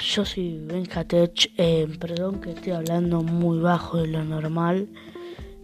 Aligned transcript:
yo 0.00 0.24
soy 0.24 0.58
Benjatech. 0.58 1.52
Eh, 1.56 1.86
perdón 1.98 2.40
que 2.40 2.50
estoy 2.50 2.72
hablando 2.72 3.22
muy 3.22 3.58
bajo 3.58 3.98
de 3.98 4.08
lo 4.08 4.24
normal. 4.24 4.88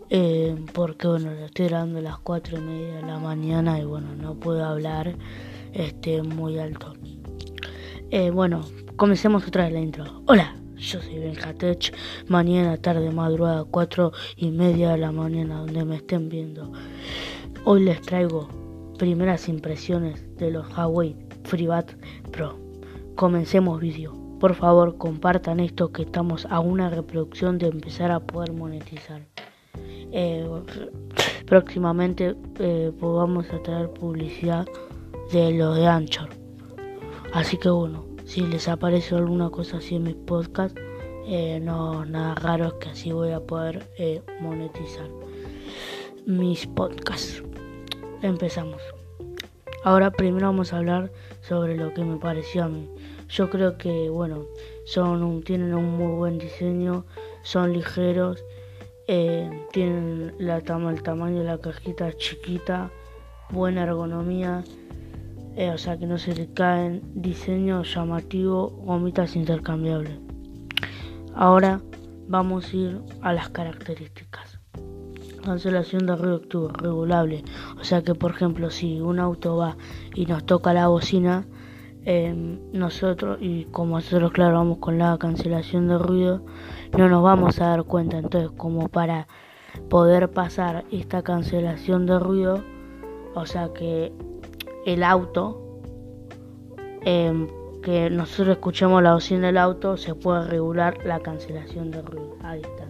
Eh, 0.09 0.55
porque 0.73 1.09
bueno, 1.09 1.33
lo 1.33 1.47
estoy 1.47 1.67
grabando 1.67 1.99
a 1.99 2.03
las 2.03 2.19
4 2.19 2.59
y 2.59 2.61
media 2.61 2.95
de 2.97 3.03
la 3.03 3.19
mañana 3.19 3.81
y 3.81 3.85
bueno, 3.85 4.15
no 4.15 4.35
puedo 4.35 4.65
hablar 4.65 5.17
este, 5.73 6.23
muy 6.23 6.59
alto. 6.59 6.95
Eh, 8.11 8.31
bueno, 8.31 8.65
comencemos 8.97 9.47
otra 9.47 9.65
vez 9.65 9.73
la 9.73 9.81
intro. 9.81 10.23
Hola, 10.27 10.55
yo 10.77 11.01
soy 11.01 11.19
Benjatech. 11.19 11.93
Mañana, 12.29 12.77
tarde, 12.77 13.11
madrugada, 13.11 13.65
4 13.65 14.13
y 14.37 14.51
media 14.51 14.91
de 14.91 14.99
la 14.99 15.13
mañana, 15.13 15.59
donde 15.59 15.85
me 15.85 15.97
estén 15.97 16.29
viendo. 16.29 16.73
Hoy 17.65 17.83
les 17.83 18.01
traigo 18.03 18.49
primeras 18.97 19.49
impresiones 19.49 20.25
de 20.37 20.53
los 20.53 20.69
Huawei 20.77 21.17
FreeBuds 21.45 21.97
Pro. 22.31 22.59
Comencemos 23.17 23.81
vídeo. 23.81 24.26
Por 24.41 24.55
favor, 24.55 24.99
compartan 24.99 25.61
esto 25.61 25.93
que 25.93 26.03
estamos 26.03 26.47
a 26.51 26.61
una 26.61 26.91
reproducción 26.91 27.57
de 27.57 27.69
empezar 27.69 28.11
a 28.11 28.21
poder 28.21 28.53
monetizar. 28.53 29.23
Eh, 30.13 30.47
próximamente 31.47 32.37
eh, 32.59 32.93
pues 32.99 33.13
vamos 33.13 33.47
a 33.51 33.63
traer 33.63 33.89
publicidad 33.91 34.67
de 35.33 35.53
lo 35.53 35.75
de 35.75 35.87
Anchor. 35.87 36.29
Así 37.33 37.57
que 37.57 37.71
bueno, 37.71 38.05
si 38.25 38.43
les 38.43 38.69
aparece 38.69 39.15
alguna 39.15 39.49
cosa 39.49 39.79
así 39.79 39.97
en 39.97 40.03
mis 40.03 40.17
podcasts, 40.17 40.79
eh, 41.27 41.59
no 41.61 42.05
nada 42.05 42.35
raro 42.35 42.67
es 42.67 42.73
que 42.75 42.91
así 42.91 43.13
voy 43.13 43.33
a 43.33 43.41
poder 43.41 43.87
monetizar 44.41 45.09
mis 46.27 46.67
podcasts. 46.67 47.43
Empezamos. 48.21 48.83
Ahora 49.83 50.11
primero 50.11 50.47
vamos 50.49 50.73
a 50.73 50.79
hablar 50.79 51.11
sobre 51.41 51.77
lo 51.77 51.95
que 51.95 52.05
me 52.05 52.17
pareció 52.17 52.65
a 52.65 52.69
mí. 52.69 52.87
Yo 53.29 53.51
creo 53.51 53.77
que, 53.77 54.09
bueno, 54.09 54.47
son 54.85 55.43
tienen 55.43 55.75
un 55.75 55.97
muy 55.97 56.15
buen 56.15 56.39
diseño, 56.39 57.05
son 57.43 57.73
ligeros, 57.73 58.45
eh, 59.09 59.67
tienen 59.73 60.35
la, 60.39 60.59
el 60.59 61.03
tamaño 61.03 61.39
de 61.39 61.45
la 61.45 61.59
cajita 61.59 62.13
chiquita, 62.17 62.91
buena 63.51 63.83
ergonomía, 63.83 64.63
eh, 65.57 65.71
o 65.71 65.79
sea 65.79 65.99
que 65.99 66.07
no 66.07 66.19
se 66.19 66.35
le 66.35 66.53
caen, 66.53 67.03
diseño 67.15 67.83
llamativo, 67.83 68.69
gomitas 68.85 69.35
intercambiables. 69.37 70.19
Ahora 71.35 71.81
vamos 72.29 72.73
a 72.73 72.77
ir 72.77 73.01
a 73.23 73.33
las 73.33 73.49
características 73.49 74.57
cancelación 75.47 76.07
de 76.07 76.17
ruido 76.17 76.69
regulable. 76.69 77.45
O 77.81 77.85
sea 77.85 78.03
que, 78.03 78.15
por 78.15 78.33
ejemplo, 78.33 78.71
si 78.71 79.01
un 79.01 79.21
auto 79.21 79.57
va 79.57 79.77
y 80.15 80.27
nos 80.27 80.45
toca 80.45 80.75
la 80.75 80.89
bocina, 80.89 81.47
em, 82.07 82.61
nosotros, 82.73 83.39
y 83.41 83.65
como 83.67 83.97
nosotros, 83.97 84.31
claro, 84.31 84.55
vamos 84.55 84.79
con 84.79 84.97
la 84.97 85.19
cancelación 85.19 85.89
de 85.89 85.99
ruido, 85.99 86.41
no 86.97 87.09
nos 87.09 87.23
vamos 87.23 87.61
a 87.61 87.67
dar 87.67 87.85
cuenta. 87.85 88.19
Entonces, 88.19 88.53
como 88.57 88.89
para 88.89 89.27
poder 89.91 90.31
pasar 90.31 90.85
esta 90.91 91.23
cancelación 91.23 92.07
de 92.07 92.19
ruido, 92.19 92.63
o 93.35 93.45
sea 93.45 93.71
que 93.75 94.13
el 94.87 95.03
auto, 95.03 95.81
em, 97.03 97.49
que 97.83 98.09
nosotros 98.09 98.57
escuchemos 98.57 99.03
la 99.03 99.15
bocina 99.15 99.49
del 99.49 99.59
auto, 99.59 99.97
se 99.97 100.15
puede 100.15 100.47
regular 100.47 100.99
la 101.05 101.19
cancelación 101.21 101.91
de 101.91 102.03
ruido. 102.03 102.37
Ahí 102.43 102.61
está. 102.61 102.86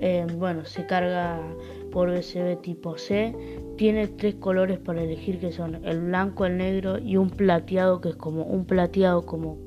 Em, 0.00 0.38
bueno, 0.38 0.64
se 0.64 0.86
carga 0.86 1.40
por 1.92 2.08
USB 2.08 2.60
tipo 2.60 2.98
C. 2.98 3.34
Tiene 3.76 4.08
tres 4.08 4.34
colores 4.36 4.78
para 4.78 5.02
elegir 5.02 5.38
que 5.38 5.52
son 5.52 5.84
el 5.84 6.00
blanco, 6.00 6.46
el 6.46 6.56
negro 6.58 6.98
y 6.98 7.16
un 7.16 7.30
plateado 7.30 8.00
que 8.00 8.10
es 8.10 8.16
como 8.16 8.44
un 8.44 8.64
plateado 8.64 9.24
como 9.24 9.58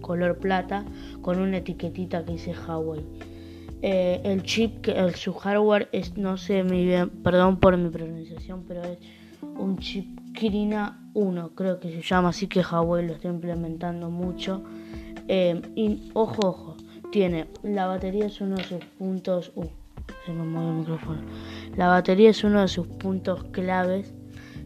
color 0.00 0.38
plata 0.38 0.84
con 1.22 1.40
una 1.40 1.58
etiquetita 1.58 2.24
que 2.24 2.32
dice 2.32 2.52
Huawei. 2.52 3.04
Eh, 3.82 4.20
el 4.24 4.42
chip, 4.42 4.80
que 4.80 4.92
el, 4.92 5.14
su 5.14 5.34
hardware 5.34 5.88
es, 5.92 6.16
no 6.16 6.36
sé 6.36 6.64
muy 6.64 6.84
bien, 6.84 7.10
perdón 7.10 7.58
por 7.58 7.76
mi 7.76 7.90
pronunciación, 7.90 8.64
pero 8.66 8.82
es 8.82 8.98
un 9.42 9.78
chip 9.78 10.06
Kirina 10.32 11.10
1, 11.14 11.50
creo 11.54 11.80
que 11.80 11.90
se 11.90 12.00
llama 12.00 12.30
así 12.30 12.46
que 12.46 12.60
Huawei 12.60 13.06
lo 13.06 13.12
está 13.14 13.28
implementando 13.28 14.10
mucho. 14.10 14.62
Y 15.28 16.10
ojo, 16.12 16.48
ojo, 16.48 16.76
tiene 17.14 17.46
la 17.62 17.86
batería 17.86 18.26
es 18.26 18.40
uno 18.40 18.56
de 18.56 18.64
sus 18.64 18.84
puntos. 18.98 19.52
Uh, 19.54 19.66
se 20.26 20.32
me 20.32 20.42
mueve 20.42 20.70
el 20.70 20.76
micrófono. 20.78 21.20
La 21.76 21.86
batería 21.86 22.30
es 22.30 22.42
uno 22.42 22.60
de 22.60 22.66
sus 22.66 22.88
puntos 22.88 23.44
claves 23.52 24.12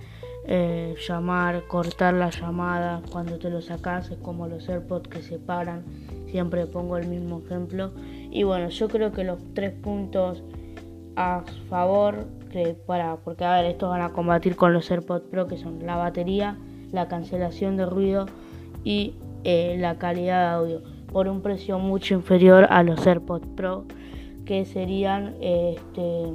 eh, 0.47 0.95
llamar, 1.07 1.63
cortar 1.67 2.13
la 2.13 2.29
llamada 2.29 3.01
cuando 3.11 3.39
te 3.39 3.49
lo 3.49 3.61
sacas, 3.61 4.11
es 4.11 4.17
como 4.17 4.47
los 4.47 4.67
AirPods 4.69 5.09
que 5.09 5.21
se 5.21 5.39
paran, 5.39 5.83
siempre 6.27 6.65
pongo 6.67 6.97
el 6.97 7.07
mismo 7.07 7.41
ejemplo. 7.45 7.91
Y 8.31 8.43
bueno, 8.43 8.69
yo 8.69 8.87
creo 8.87 9.11
que 9.11 9.23
los 9.23 9.39
tres 9.53 9.71
puntos 9.71 10.43
a 11.15 11.43
favor, 11.69 12.27
para, 12.85 13.17
porque 13.17 13.43
a 13.45 13.55
ver, 13.55 13.65
estos 13.65 13.89
van 13.89 14.01
a 14.01 14.09
combatir 14.09 14.55
con 14.55 14.73
los 14.73 14.89
AirPods 14.91 15.25
Pro, 15.29 15.47
que 15.47 15.57
son 15.57 15.85
la 15.85 15.95
batería, 15.95 16.57
la 16.91 17.07
cancelación 17.07 17.77
de 17.77 17.85
ruido 17.85 18.25
y 18.83 19.15
eh, 19.43 19.77
la 19.79 19.97
calidad 19.97 20.41
de 20.41 20.55
audio, 20.55 20.81
por 21.11 21.27
un 21.27 21.41
precio 21.41 21.79
mucho 21.79 22.13
inferior 22.13 22.67
a 22.69 22.83
los 22.83 23.05
AirPods 23.05 23.47
Pro 23.55 23.85
que 24.45 24.65
serían, 24.65 25.35
este, 25.41 26.33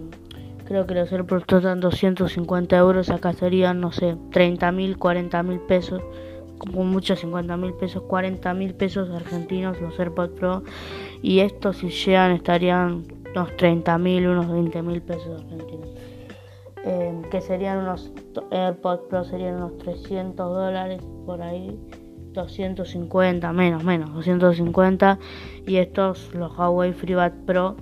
creo 0.64 0.86
que 0.86 0.94
los 0.94 1.12
AirPods 1.12 1.62
dan 1.62 1.80
250 1.80 2.76
euros, 2.76 3.08
acá 3.10 3.32
serían, 3.32 3.80
no 3.80 3.92
sé, 3.92 4.16
30 4.32 4.72
mil, 4.72 4.98
40 4.98 5.42
mil 5.42 5.60
pesos, 5.60 6.02
como 6.58 6.84
mucho 6.84 7.16
50 7.16 7.56
mil 7.56 7.72
pesos, 7.74 8.02
40 8.02 8.52
mil 8.54 8.74
pesos 8.74 9.08
argentinos 9.10 9.80
los 9.80 9.98
AirPods 9.98 10.38
Pro, 10.38 10.62
y 11.22 11.40
estos 11.40 11.78
si 11.78 11.88
llegan 11.88 12.32
estarían 12.32 13.04
unos 13.34 13.56
30 13.56 13.96
mil, 13.98 14.26
unos 14.26 14.50
20 14.50 14.82
mil 14.82 15.00
pesos 15.00 15.42
argentinos. 15.42 15.88
Eh, 16.82 17.22
que 17.30 17.40
serían 17.42 17.78
unos 17.78 18.10
AirPods 18.50 19.02
Pro 19.08 19.24
serían 19.24 19.56
unos 19.56 19.76
300 19.78 20.34
dólares 20.36 21.02
por 21.26 21.42
ahí 21.42 21.78
250 22.32 23.52
menos 23.52 23.84
menos 23.84 24.14
250 24.14 25.18
y 25.66 25.76
estos 25.76 26.34
los 26.34 26.56
Huawei 26.56 26.94
FreeBuds 26.94 27.34
Pro 27.44 27.76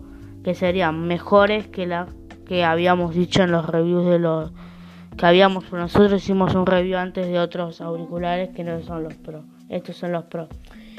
que 0.48 0.54
serían 0.54 1.06
mejores 1.06 1.66
que 1.66 1.86
la 1.86 2.06
que 2.46 2.64
habíamos 2.64 3.14
dicho 3.14 3.42
en 3.42 3.50
los 3.50 3.66
reviews 3.66 4.06
de 4.06 4.18
los 4.18 4.50
que 5.18 5.26
habíamos 5.26 5.70
nosotros 5.70 6.22
hicimos 6.22 6.54
un 6.54 6.64
review 6.64 6.96
antes 6.96 7.26
de 7.26 7.38
otros 7.38 7.82
auriculares 7.82 8.48
que 8.56 8.64
no 8.64 8.80
son 8.80 9.02
los 9.02 9.12
Pro. 9.12 9.44
Estos 9.68 9.96
son 9.96 10.12
los 10.12 10.24
Pro. 10.24 10.48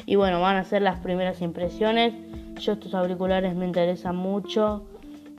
Y 0.06 0.18
bueno 0.18 0.40
van 0.40 0.57
a 0.57 0.66
ser 0.66 0.84
las 0.84 1.00
primeras 1.00 1.42
impresiones. 1.42 2.13
Yo 2.60 2.74
estos 2.74 2.94
auriculares 2.94 3.56
me 3.56 3.66
interesan 3.66 4.16
mucho 4.16 4.86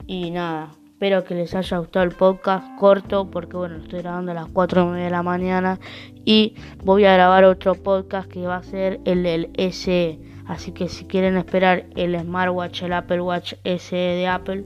y 0.07 0.31
nada 0.31 0.71
espero 0.89 1.23
que 1.23 1.33
les 1.33 1.55
haya 1.55 1.77
gustado 1.77 2.03
el 2.03 2.11
podcast 2.11 2.67
corto 2.77 3.31
porque 3.31 3.55
bueno 3.55 3.77
estoy 3.77 4.01
grabando 4.01 4.31
a 4.31 4.35
las 4.35 4.47
4 4.47 4.91
de 4.91 5.09
la 5.09 5.23
mañana 5.23 5.79
y 6.25 6.55
voy 6.83 7.05
a 7.05 7.13
grabar 7.13 7.45
otro 7.45 7.75
podcast 7.75 8.29
que 8.29 8.41
va 8.41 8.57
a 8.57 8.63
ser 8.63 8.99
el 9.05 9.23
del 9.23 9.51
SE 9.71 10.30
Así 10.51 10.73
que 10.73 10.89
si 10.89 11.05
quieren 11.05 11.37
esperar 11.37 11.85
el 11.95 12.19
smartwatch, 12.19 12.83
el 12.83 12.91
Apple 12.91 13.21
Watch 13.21 13.53
SE 13.63 13.95
de 13.95 14.27
Apple, 14.27 14.65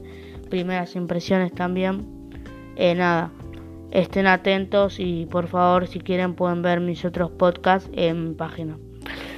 primeras 0.50 0.96
impresiones 0.96 1.52
también, 1.52 2.32
eh, 2.74 2.96
nada, 2.96 3.30
estén 3.92 4.26
atentos 4.26 4.98
y 4.98 5.26
por 5.26 5.46
favor 5.46 5.86
si 5.86 6.00
quieren 6.00 6.34
pueden 6.34 6.60
ver 6.60 6.80
mis 6.80 7.04
otros 7.04 7.30
podcasts 7.30 7.88
en 7.92 8.30
mi 8.30 8.34
página. 8.34 8.76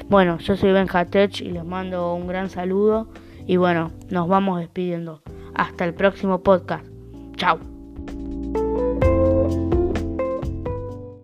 Bueno, 0.08 0.38
yo 0.38 0.56
soy 0.56 0.72
Benjatech 0.72 1.42
y 1.42 1.50
les 1.50 1.66
mando 1.66 2.14
un 2.14 2.26
gran 2.26 2.48
saludo 2.48 3.08
y 3.46 3.58
bueno, 3.58 3.90
nos 4.08 4.26
vamos 4.26 4.58
despidiendo. 4.58 5.20
Hasta 5.54 5.84
el 5.84 5.92
próximo 5.92 6.42
podcast. 6.42 6.86
Chao. 7.36 7.77